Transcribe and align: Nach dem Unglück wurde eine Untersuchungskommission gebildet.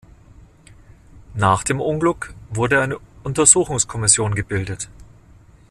Nach 1.35 1.63
dem 1.63 1.79
Unglück 1.79 2.33
wurde 2.49 2.81
eine 2.81 2.97
Untersuchungskommission 3.23 4.33
gebildet. 4.33 4.89